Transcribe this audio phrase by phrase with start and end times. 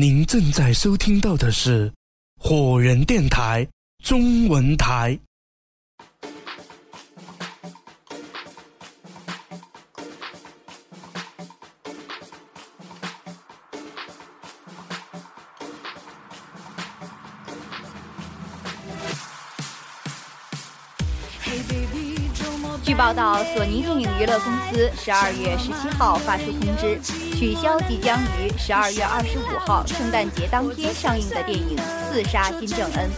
[0.00, 1.92] 您正在收听到的是
[2.38, 3.66] 火人电台
[4.04, 5.18] 中文台。
[22.88, 26.98] 据报道，索尼电影娱乐公司十二月十七号发出通知，
[27.36, 31.76] 取消即将于十二月二十五号圣诞节当天上映的电影
[32.10, 33.10] 《刺杀金正恩》。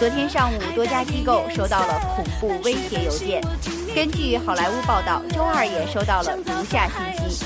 [0.00, 3.40] 昨天上午，多家机构收到了恐怖威胁邮件。
[3.94, 7.44] 根据好莱坞报道，周二也收到了如下信息：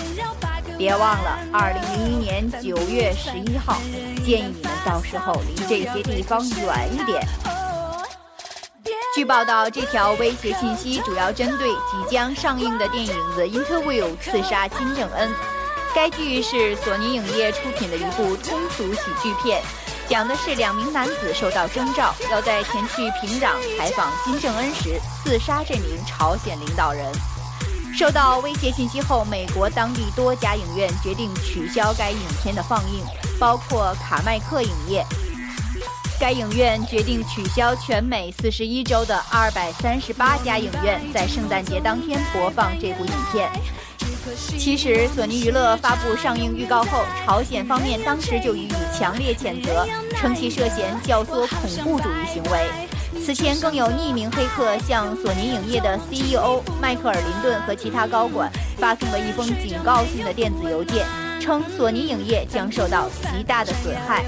[0.79, 3.77] 别忘了，二零零一年九月十一号，
[4.25, 7.21] 建议你们到时候离这些地方远一点。
[9.19, 15.29] 据报道，这条威胁信息主要针对即将上映的电影《The Interview》刺杀金正恩。
[15.93, 19.61] 该剧是索尼影业出品的一部通俗喜剧片，
[20.09, 27.05] 讲的是两名男子受到征召，要在前去平壤采访金正恩时刺杀这名朝鲜领导人。
[27.99, 33.03] 受到威胁信息后，美国当地多家影院决定取消该影片的放映，
[33.41, 35.05] 包括卡麦克影业。
[36.21, 43.49] 该影院决定取消全美四十一州的二百三十八家影院在圣诞节当天播放这部影片。
[44.59, 52.69] 其实，索尼娱乐发布上映预告后，朝鲜方面当时就予以强烈谴责，称其涉嫌教唆恐怖主义行为。
[53.25, 61.07] 此前，更有匿名黑客向索尼影业的 CEO 迈克尔·林顿和其他高管发送了一封警告性的电子邮件，
[61.41, 64.25] 称索尼影业将受到极大的损害。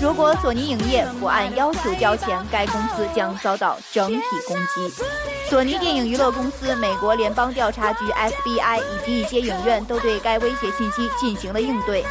[0.00, 4.94] 如果索尼影业不按要求交钱，该公司将遭到整体攻击。
[5.50, 12.02] 索尼电影娱乐公司、美国联邦调查局 （FBI） 以及一些影院都对该威胁信息进行了应对。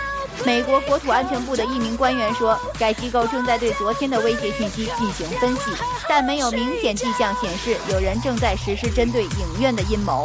[0.45, 5.71] 美国国土安全部的一名官员说，该机构正在对昨天的威胁信息进行分析，
[6.07, 10.23] 但没有明显迹象显示有人正在实施针对影院的阴谋。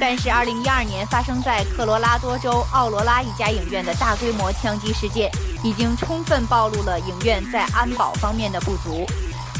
[0.00, 5.28] 但是，2012年发生在科罗拉多州奥罗拉一家影院的大规模枪击事件，
[5.64, 9.06] 已经充分暴露了影院在安保方面的不足。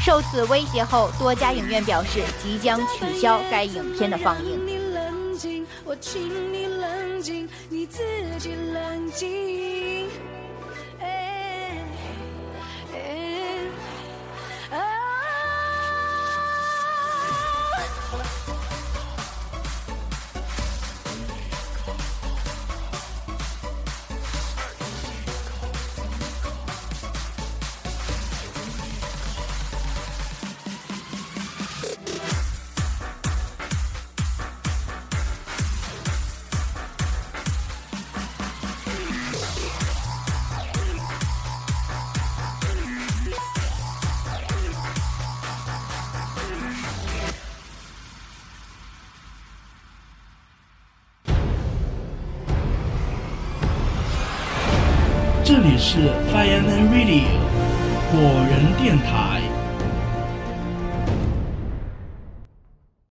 [0.01, 4.59] 受此威胁后，多家影院表示即将取消该影片的放映。
[55.49, 55.97] 这里是
[56.31, 57.25] Fireman Radio
[58.11, 58.21] 果
[58.51, 59.48] 仁电台。